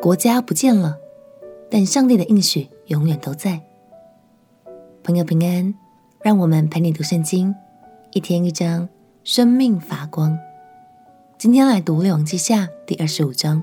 [0.00, 0.96] 国家不见了，
[1.68, 3.60] 但上帝的应许永远都在。
[5.02, 5.74] 朋友平安，
[6.22, 7.52] 让我们陪你读圣经，
[8.12, 8.88] 一天一章，
[9.24, 10.38] 生命发光。
[11.36, 13.60] 今天来读列王记下第二十五章。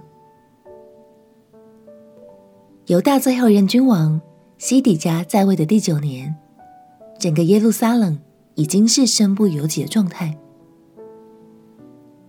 [2.87, 4.19] 犹大最后一任君王
[4.57, 6.35] 西底家在位的第九年，
[7.17, 8.19] 整个耶路撒冷
[8.55, 10.37] 已经是身不由己的状态。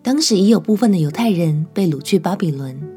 [0.00, 2.95] 当时已有部分的犹太人被掳去巴比伦。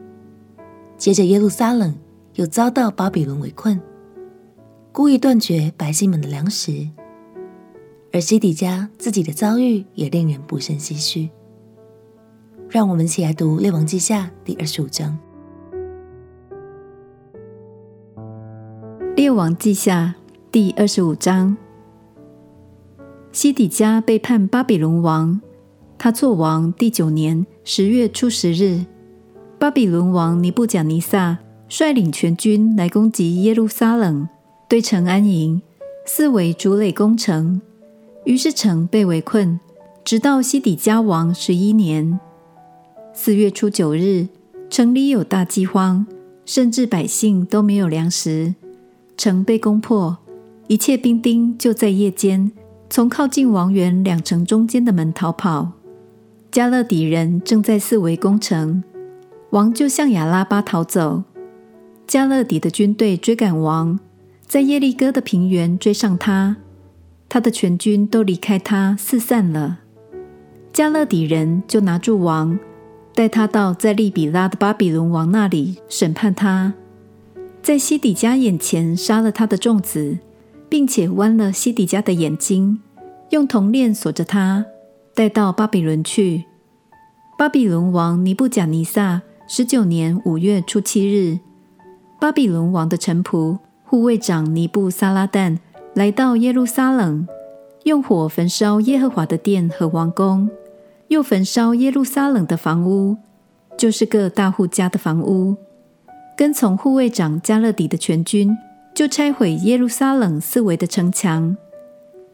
[0.99, 1.95] 接着，耶路撒冷
[2.35, 3.81] 又遭到巴比伦围困，
[4.91, 6.89] 故意断绝百姓们的粮食。
[8.11, 11.29] 而西底家自己的遭遇也令人不胜唏嘘。
[12.67, 15.17] 让我们一起来读《列王记下》第二十五章。
[19.15, 20.15] 《列王记下》
[20.51, 21.55] 第二十五章：
[23.31, 25.39] 西底家背叛巴比伦王，
[25.97, 28.83] 他作王第九年十月初十日。
[29.59, 34.29] 巴比伦王尼布甲尼撒率领全军来攻击耶路撒冷，
[34.69, 35.61] 对城安营，
[36.05, 37.59] 四围筑垒攻城。
[38.23, 39.59] 于是城被围困，
[40.05, 42.17] 直到西底家王十一年
[43.13, 44.29] 四月初九日，
[44.69, 46.07] 城里有大饥荒，
[46.45, 48.55] 甚至百姓都没有粮食。
[49.17, 50.17] 城被攻破，
[50.67, 52.49] 一切兵丁就在夜间
[52.89, 55.73] 从靠近王园两城中间的门逃跑。
[56.49, 58.81] 迦勒底人正在四围攻城。
[59.51, 61.23] 王就向亚拉巴逃走，
[62.07, 63.99] 迦勒底的军队追赶王，
[64.45, 66.57] 在耶利哥的平原追上他，
[67.27, 69.79] 他的全军都离开他四散了。
[70.71, 72.59] 迦勒底人就拿住王，
[73.15, 76.75] 带他到在利比拉的巴比伦王那里审判他，
[77.63, 80.19] 在西底家眼前杀了他的众子，
[80.69, 82.81] 并且剜了西底家的眼睛，
[83.31, 84.63] 用铜链锁着他，
[85.15, 86.45] 带到巴比伦去。
[87.35, 89.23] 巴比伦王尼布甲尼撒。
[89.51, 91.39] 十九年五月初七日，
[92.19, 95.57] 巴比伦王的臣仆护卫长尼布撒拉旦
[95.95, 97.27] 来到耶路撒冷，
[97.85, 100.47] 用火焚烧耶和华的殿和王宫，
[101.07, 103.17] 又焚烧耶路撒冷的房屋，
[103.75, 105.55] 就是各大户家的房屋。
[106.37, 108.55] 跟从护卫长加勒底的全军，
[108.93, 111.57] 就拆毁耶路撒冷四围的城墙。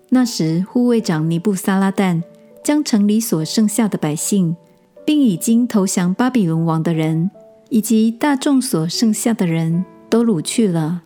[0.10, 2.22] 那时，护卫长尼布撒拉旦
[2.62, 4.58] 将城里所剩下的百姓。
[5.06, 7.30] 并已经投降巴比伦王的人，
[7.70, 11.04] 以及大众所剩下的人都掳去了。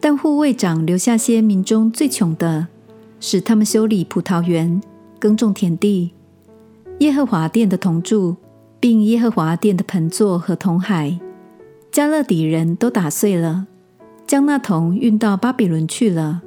[0.00, 2.68] 但护卫长留下些民中最穷的，
[3.20, 4.80] 使他们修理葡萄园、
[5.18, 6.12] 耕种田地。
[6.98, 8.36] 耶和华殿的铜柱，
[8.80, 11.18] 并耶和华殿的盆座和铜海，
[11.92, 13.66] 加勒底人都打碎了，
[14.26, 16.42] 将那铜运到巴比伦去了。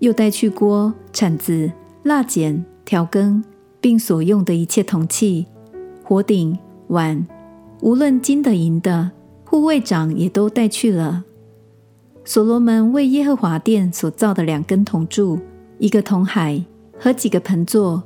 [0.00, 1.72] 又带去锅、铲子、
[2.04, 3.42] 蜡剪、调羹，
[3.80, 5.46] 并所用的一切铜器。
[6.08, 7.26] 火鼎、碗，
[7.82, 9.10] 无论金的银的，
[9.44, 11.22] 护卫长也都带去了。
[12.24, 15.38] 所罗门为耶和华殿所造的两根铜柱、
[15.76, 16.64] 一个铜海
[16.98, 18.02] 和几个盆座，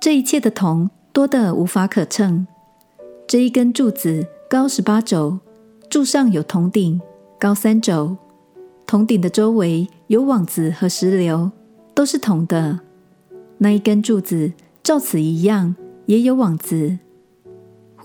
[0.00, 2.46] 这一切的铜多得无法可称。
[3.26, 5.38] 这一根柱子高十八肘，
[5.90, 6.98] 柱上有铜顶，
[7.38, 8.16] 高三肘。
[8.86, 11.50] 铜顶的周围有网子和石榴，
[11.92, 12.80] 都是铜的。
[13.58, 15.76] 那一根柱子照此一样，
[16.06, 16.96] 也有网子。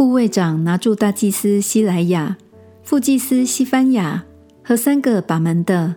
[0.02, 2.36] 护卫长拿住大祭司西莱亚、
[2.82, 4.26] 副祭司西番雅
[4.64, 5.94] 和三个把门的，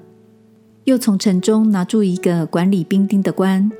[0.85, 3.73] 又从城中拿住一个管理兵丁的官，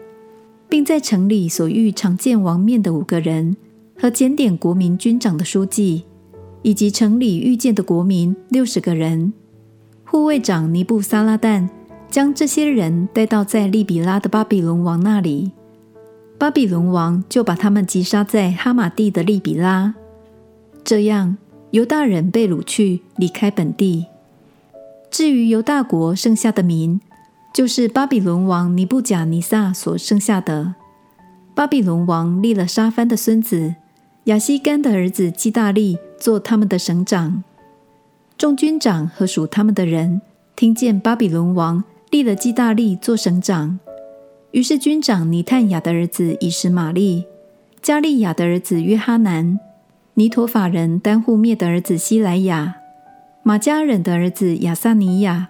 [0.67, 3.55] 并在城里所遇常见王面的五个人
[4.01, 6.05] 和检点国民军长的书记，
[6.63, 9.31] 以及城里遇见的国民六十个人。
[10.07, 11.69] 护卫长尼布撒拉旦
[12.09, 15.53] 将这些人带到在利比拉的巴比伦王那里，
[16.39, 19.95] 巴比伦王就把他们击杀在哈马地的利比拉。
[20.85, 21.39] 这样，
[21.71, 24.05] 犹大人被掳去，离开本地。
[25.11, 27.01] 至于犹大国剩下的民，
[27.55, 30.75] 就是巴比伦王尼布甲尼撒所剩下的。
[31.55, 33.77] 巴比伦王立了沙番的孙子
[34.25, 37.43] 亚西干的儿子基大利做他们的省长。
[38.37, 40.21] 众军长和属他们的人
[40.55, 43.79] 听见巴比伦王立了基大利做省长，
[44.51, 47.25] 于是军长尼探雅的儿子以实玛利、
[47.81, 49.59] 加利亚的儿子约哈难。
[50.17, 52.77] 尼陀法人丹户灭的儿子希莱亚，
[53.43, 55.49] 玛迦人的儿子亚萨尼亚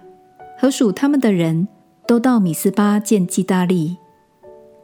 [0.57, 1.67] 和属他们的人
[2.07, 3.97] 都到米斯巴见基大利。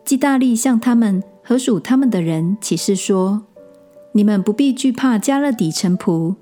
[0.06, 3.42] 基大利向他们和属他们的人起誓说
[4.13, 6.36] ：“你们不必惧怕迦勒底臣仆，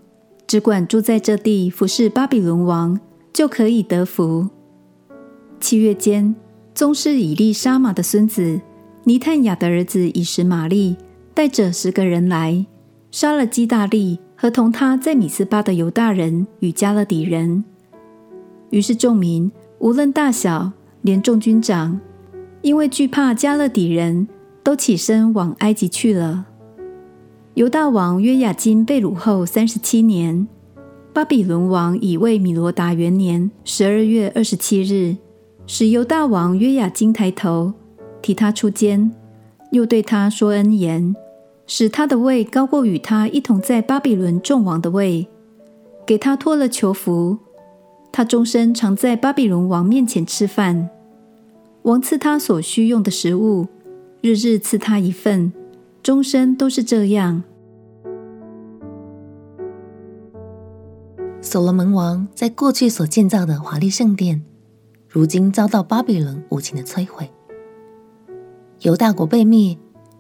[0.45, 3.00] 只管住在这地服侍巴比伦王，
[3.31, 4.50] 就可以得福。”
[5.62, 6.36] 七月间，
[6.75, 8.59] 宗师以利沙玛的孙子
[9.06, 10.97] 尼探雅的儿子以实玛利
[11.33, 12.65] 带着十个人来。
[13.11, 17.63] 杀了基大利和同他在米斯巴的犹大人与迦勒底人。
[18.69, 20.71] 于是众民无论大小，
[21.01, 22.00] 连众军长，
[22.61, 24.27] 因为惧怕迦勒底人，
[24.63, 26.45] 都起身往埃及去了。
[27.56, 30.47] 犹大王约雅斤被掳后三十七年，
[31.12, 35.17] 巴比伦王已为米罗达元年十二月二十七日，
[35.65, 37.73] 使犹大王约雅斤抬头，
[38.21, 39.12] 提他出监，
[39.71, 41.15] 又对他说恩言，
[41.71, 45.27] 使他的位高过与他一同在巴比伦众王的位，
[46.04, 47.38] 给他脱了囚服。
[48.12, 50.89] 他终身常在巴比伦王面前吃饭，
[51.83, 53.68] 王赐他所需用的食物，
[54.21, 55.54] 日日赐他一份，
[56.01, 57.44] 终身都是这样。
[61.39, 64.42] 所罗门王在过去所建造的华丽圣殿，
[65.07, 67.30] 如今遭到巴比伦无情的摧毁。
[68.81, 69.77] 犹大国被灭，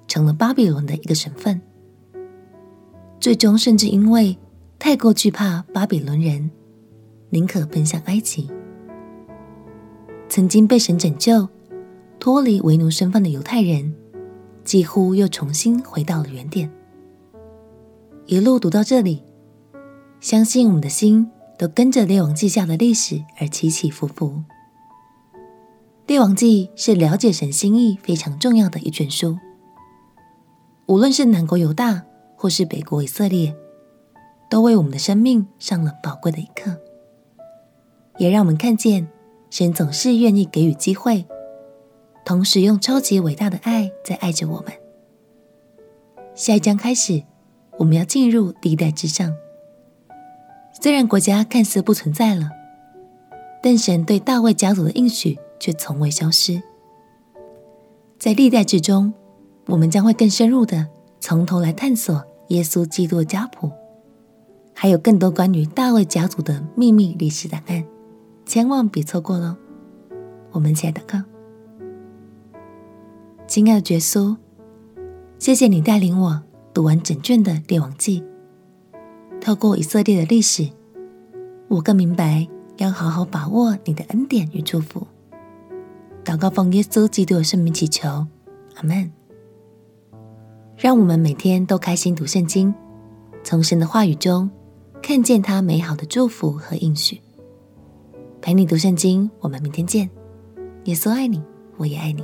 [0.09, 1.61] 成了巴比伦的一个省份。
[3.21, 4.37] 最终，甚至因为
[4.77, 6.51] 太过惧怕巴比伦人，
[7.29, 8.49] 宁可奔向埃及。
[10.27, 11.47] 曾经被神拯救、
[12.19, 13.95] 脱离为奴身份的犹太人，
[14.63, 16.69] 几乎又重新回到了原点。
[18.25, 19.23] 一路读到这里。
[20.19, 24.27] 相信我们的心都跟着《列王记下》的历史而起起伏伏。
[26.07, 29.37] 《列王记》是了解神心意非常重要的一卷书。
[30.89, 32.03] 无论是南国犹大，
[32.35, 33.55] 或是北国以色列，
[34.49, 36.75] 都为我们的生命上了宝贵的一课，
[38.17, 39.07] 也让我们看见
[39.51, 41.27] 神总是愿意给予机会，
[42.25, 44.73] 同时用超级伟大的爱在爱着我们。
[46.33, 47.21] 下一章开始，
[47.77, 49.31] 我们要进入历代志上。
[50.81, 52.49] 虽然国家看似不存在了，
[53.61, 56.59] 但神对大卫家族的应许却从未消失。
[58.17, 59.13] 在历代志中，
[59.69, 60.87] 我们将会更深入的
[61.19, 63.69] 从头来探索耶稣基督的家谱，
[64.73, 67.85] 还有更多关于大卫家族的秘密历史档案，
[68.47, 69.55] 千万别错过喽！
[70.51, 71.23] 我们一起来祷告。
[73.45, 74.35] 亲爱的耶稣，
[75.37, 76.41] 谢谢你带领我
[76.73, 78.23] 读完整卷的列王记。
[79.39, 80.69] 透过以色列的历史，
[81.67, 85.05] 我更明白要好好把握你的恩典与祝福。
[86.25, 88.25] 祷告奉耶稣基督的圣名祈求，
[88.75, 89.18] 阿门。
[90.81, 92.73] 让我们每天都开心读圣经，
[93.43, 94.49] 从神的话语中
[95.03, 97.19] 看见他美好的祝福和应许。
[98.41, 100.09] 陪你读圣经，我们明天见。
[100.85, 101.43] 耶稣爱你，
[101.75, 102.23] 我也爱你。